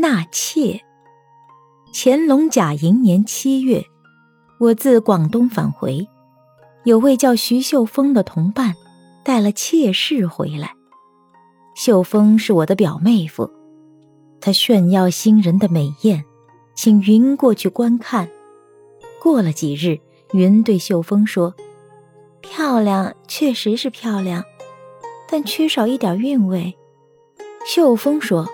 [0.00, 0.80] 纳妾。
[1.92, 3.84] 乾隆甲寅年七月。
[4.58, 6.08] 我自广东返回，
[6.84, 8.74] 有位叫徐秀峰的同伴
[9.22, 10.74] 带了妾室回来。
[11.74, 13.50] 秀峰是我的表妹夫，
[14.40, 16.24] 他炫耀新人的美艳，
[16.74, 18.30] 请云过去观看。
[19.22, 19.98] 过了几日，
[20.32, 21.54] 云对秀峰说
[22.40, 24.42] ：“漂亮，确实是漂亮，
[25.28, 26.74] 但缺少一点韵味。”
[27.66, 28.46] 秀峰说：“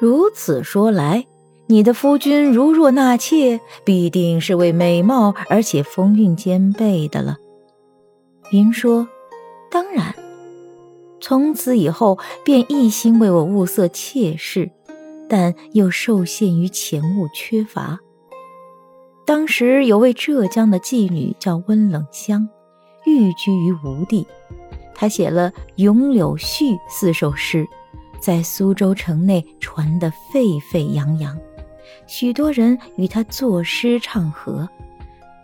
[0.00, 1.26] 如此说来。”
[1.68, 7.38] 你的夫君如若纳妾，必定是位美貌而且风韵兼备的了。
[8.52, 9.08] 云说
[9.68, 10.14] ：“当然。”
[11.20, 14.70] 从此以后便一心为我物色妾室，
[15.28, 17.98] 但又受限于钱物缺乏。
[19.24, 22.48] 当时有位浙江的妓女叫温冷香，
[23.06, 24.24] 寓居于吴地，
[24.94, 27.66] 她写了《咏柳絮》四首诗，
[28.20, 31.38] 在苏州城内传得沸沸扬扬。
[32.06, 34.68] 许多人与他作诗唱和，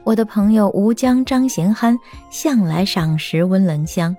[0.05, 1.99] 我的朋友吴江张贤憨
[2.31, 4.17] 向来赏识温冷香，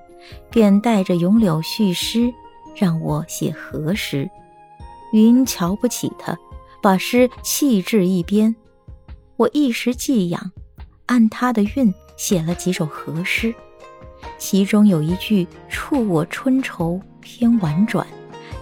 [0.49, 2.33] 便带着咏柳絮诗
[2.75, 4.29] 让我写和诗。
[5.11, 6.37] 云瞧不起他，
[6.81, 8.55] 把诗弃置一边。
[9.35, 10.51] 我一时寄养，
[11.05, 13.53] 按他的韵写了几首和诗，
[14.37, 18.05] 其中有一句“触我春愁”偏婉转，“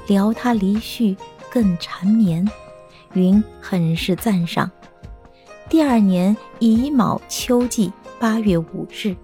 [0.08, 1.16] 聊他离绪”
[1.52, 2.48] 更缠绵。
[3.14, 4.72] 云很是赞赏。
[5.70, 9.16] 第二年乙卯秋季八月五日，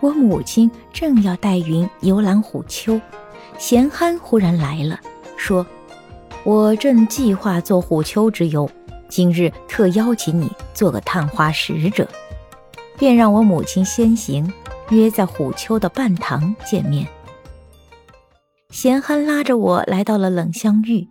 [0.00, 3.00] 我母亲正要带云游览虎丘，
[3.58, 5.00] 闲憨忽然来了，
[5.36, 5.66] 说
[6.44, 8.68] ：“我正计划做虎丘之游，
[9.08, 12.06] 今日特邀请你做个探花使者。”
[12.96, 14.52] 便让我母亲先行，
[14.90, 17.06] 约在虎丘的半堂见面。
[18.74, 21.06] 闲憨拉着我来到了冷香寓。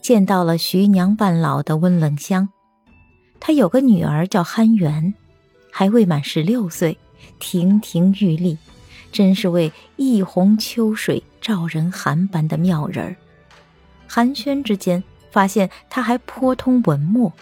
[0.00, 2.48] 见到了徐娘半老的温冷香，
[3.40, 5.12] 他有个女儿叫憨元，
[5.72, 6.96] 还未满十六岁，
[7.40, 8.56] 亭亭玉立，
[9.10, 13.16] 真是位一泓秋水照人寒般的妙人儿。
[14.06, 17.32] 寒暄之间，发现他还颇通文墨。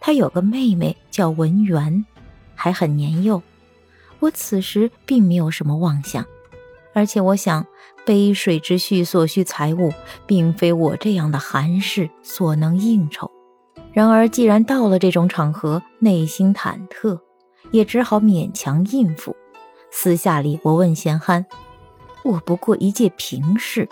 [0.00, 2.04] 他有个妹妹叫文媛，
[2.56, 3.40] 还很年幼。
[4.18, 6.26] 我此时并没有什么妄想。
[6.94, 7.64] 而且我想，
[8.08, 9.92] 杯水之序所需财物，
[10.24, 13.30] 并非我这样的寒士所能应酬。
[13.92, 17.20] 然而，既然到了这种场合，内心忐忑，
[17.70, 19.36] 也只好勉强应付。
[19.90, 21.44] 私下里，我问贤憨
[22.24, 23.86] ：“我不过一介平士，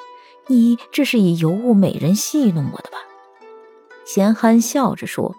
[0.47, 2.97] 你这是以尤物美人戏弄我的吧？”
[4.06, 5.37] 贤憨笑着说：“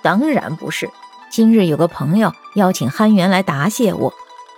[0.00, 0.88] 当然不是。
[1.28, 4.14] 今日有个朋友邀请憨元来答谢我。”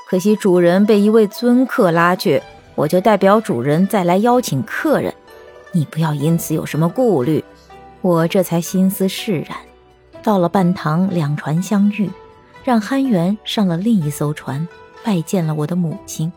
[0.07, 2.43] 可惜主人被一位尊客拉去，
[2.79, 5.13] 我就代表主人再来邀请客人。
[5.73, 7.45] 你不要因此有什么顾虑。
[8.03, 9.59] 我这才心思释然。
[10.23, 12.09] 到了半塘，两船相遇，
[12.63, 14.69] 让憨元上了另一艘船，
[15.03, 16.33] 拜见了我的母亲。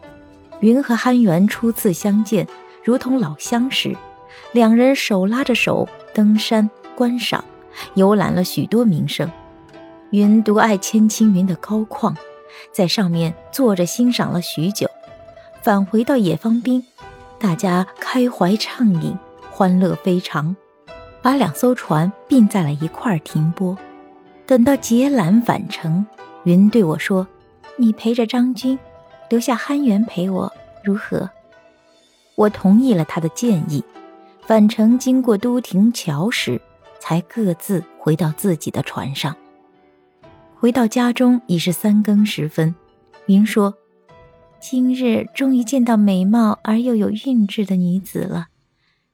[0.61, 2.47] 云和憨元初次相见，
[2.83, 3.95] 如同老相识，
[4.51, 7.45] 两人手拉着手登山观赏，
[7.93, 9.31] 游览了许多名胜。
[10.09, 12.15] 云独爱千青云的高旷。
[12.73, 14.89] 在上面坐着欣赏了许久，
[15.61, 16.83] 返回到野方滨，
[17.39, 19.15] 大家开怀畅饮，
[19.51, 20.55] 欢乐非常，
[21.21, 23.77] 把两艘船并在了一块儿停泊。
[24.47, 26.03] 等到结缆返程，
[26.45, 27.27] 云对我说
[27.77, 28.77] ：“你陪着张军，
[29.29, 30.51] 留下憨元陪我，
[30.83, 31.29] 如何？”
[32.33, 33.83] 我同意了他的建议。
[34.47, 36.59] 返程经过都亭桥时，
[36.99, 39.35] 才各自回到自己的船上。
[40.55, 42.73] 回到家中已是三更时分，
[43.27, 43.75] 云说
[44.61, 48.49] ：“今日终于见到美貌而又有韵致的女子了。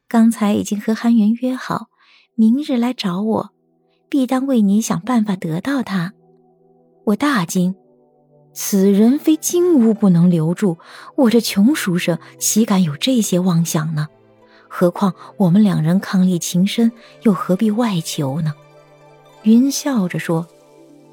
[0.10, 1.88] 刚才已经和韩元约好，
[2.36, 3.50] 明日来找我，
[4.10, 6.12] 必当为你想办法得到她。”
[7.06, 7.74] 我大惊，
[8.54, 10.78] 此人非金屋不能留住，
[11.16, 14.10] 我这穷书生岂敢有这些妄想呢？
[14.68, 16.92] 何况我们两人伉俪情深，
[17.22, 18.54] 又何必外求呢？
[19.44, 20.46] 云笑着说。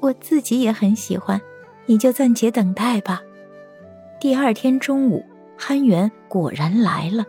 [0.01, 1.41] 我自己也很喜欢，
[1.85, 3.21] 你就暂且等待吧。
[4.25, 5.23] 第二天中午，
[5.55, 7.23] 憨元果然来了，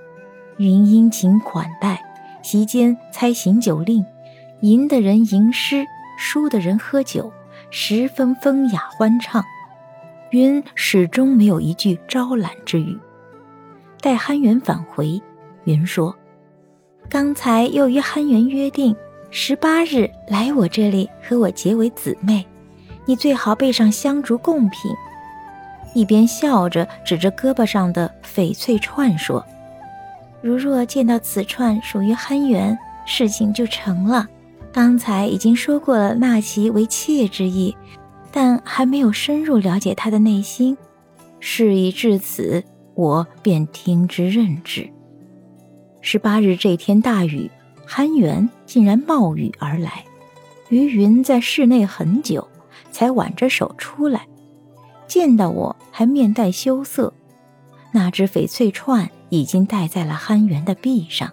[0.56, 2.02] 云殷勤款待，
[2.40, 4.02] 席间猜行酒令，
[4.62, 5.84] 赢的人吟诗，
[6.16, 7.30] 输的人喝酒，
[7.68, 9.44] 十分风雅欢畅。
[10.30, 12.98] 云始终没有一句招揽之语。
[14.00, 15.20] 待憨元返回，
[15.64, 16.16] 云说
[17.10, 18.96] ：“刚才又与憨元约定，
[19.30, 22.46] 十八日来我这里和我结为姊妹，
[23.04, 24.90] 你最好备上香烛贡品。”
[25.94, 29.44] 一边笑着指着胳膊上的翡翠串说
[30.42, 34.28] ：“如若见到此串属于憨元，事情就成了。
[34.72, 37.74] 刚才已经说过了纳其为妾之意，
[38.30, 40.76] 但还没有深入了解他的内心。
[41.40, 42.62] 事已至此，
[42.94, 44.88] 我便听之任之。”
[46.02, 47.50] 十八日这天大雨，
[47.86, 50.04] 憨元竟然冒雨而来，
[50.68, 52.46] 于云在室内很久，
[52.90, 54.26] 才挽着手出来。
[55.16, 57.10] 见到我还面带羞涩，
[57.90, 61.32] 那只翡翠串已经戴在了憨圆的臂上。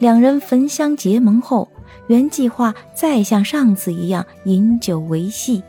[0.00, 1.68] 两人焚香结盟后，
[2.08, 5.62] 原计划再像上次一样饮酒为戏。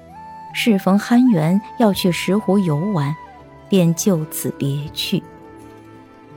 [0.52, 3.16] 适逢憨圆要去石湖游玩，
[3.70, 5.22] 便就此别去。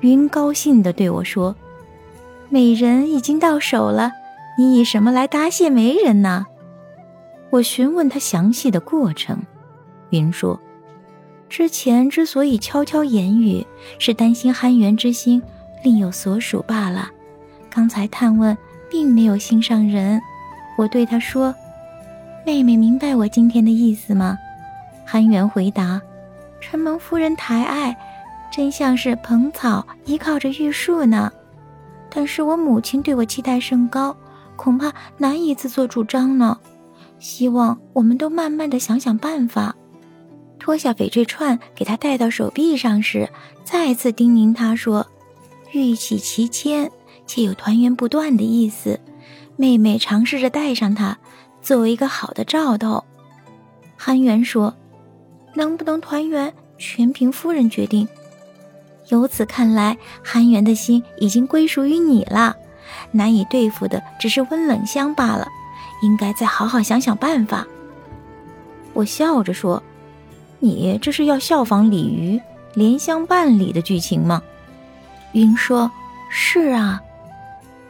[0.00, 1.56] 云高兴地对我说
[2.50, 4.12] ：“美人已经到手了，
[4.58, 6.44] 你以什么来答谢媒人呢？”
[7.49, 9.38] 我询问他详细的过程，
[10.11, 10.61] 云说。
[11.50, 13.67] 之前之所以悄悄言语，
[13.99, 15.43] 是担心憨元之心
[15.82, 17.11] 另有所属罢了。
[17.69, 18.56] 刚才探问，
[18.88, 20.23] 并没有心上人。
[20.79, 21.52] 我对他说
[22.47, 24.38] ：“妹妹明白我今天的意思吗？”
[25.05, 26.00] 憨元回答
[26.62, 27.97] ：“承蒙夫人抬爱，
[28.52, 31.32] 真像是蓬草依靠着玉树呢。
[32.08, 34.17] 但是我母亲对我期待甚高，
[34.55, 36.56] 恐怕难以自作主张呢。
[37.19, 39.75] 希望我们都慢慢的想想办法。”
[40.61, 43.29] 脱下翡翠串给他戴到手臂上时，
[43.65, 45.05] 再次叮咛他说
[45.73, 46.89] ：“玉起其签，
[47.27, 49.01] 且有团圆不断的意思。
[49.57, 51.19] 妹妹尝试着戴上它，
[51.61, 53.03] 作为一个好的兆头。”
[53.99, 54.77] 憨元说
[55.57, 58.07] ：“能不能团圆，全凭夫人决定。”
[59.09, 62.55] 由此看来，憨元的心已经归属于你了，
[63.11, 65.49] 难以对付的只是温冷香罢了。
[66.03, 67.67] 应该再好好想想办法。
[68.93, 69.83] 我笑着说。
[70.61, 72.41] 你这是要效仿鲤鱼
[72.75, 74.41] 怜香伴侣的剧情吗？
[75.33, 75.91] 云说
[76.31, 77.03] ：“是啊。”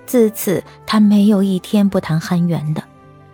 [0.07, 2.83] 自此，他没有一天不谈憨元的。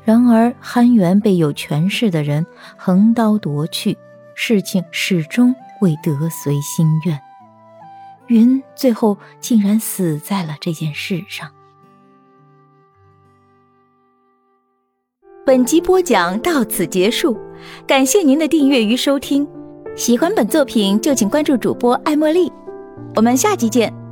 [0.05, 2.47] 然而，憨元被有权势的人
[2.77, 3.97] 横刀夺去，
[4.35, 7.21] 事情始终未得随心愿。
[8.29, 11.50] 云最后竟然死在了这件事上。
[15.46, 17.38] 本集播讲到此结束。
[17.87, 19.46] 感谢您的订阅与收听，
[19.94, 22.50] 喜欢本作品就请关注主播爱茉莉，
[23.14, 24.06] 我们下集见。